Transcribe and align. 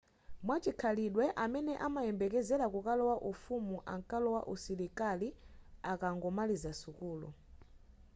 mwachikhalidwe 0.45 1.25
amene 1.43 1.73
amayembekezela 1.87 2.65
kukalowa 2.73 3.15
ufumu 3.31 3.77
ankalowa 3.93 4.41
usilikali 4.53 5.27
akangomaliza 5.91 6.71
sukulu 6.81 7.29